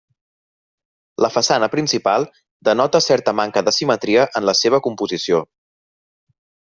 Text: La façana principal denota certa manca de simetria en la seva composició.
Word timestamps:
La 1.25 1.29
façana 1.33 1.67
principal 1.75 2.25
denota 2.69 3.03
certa 3.09 3.35
manca 3.41 3.63
de 3.69 3.75
simetria 3.79 4.25
en 4.41 4.49
la 4.51 4.57
seva 4.63 4.81
composició. 4.89 5.43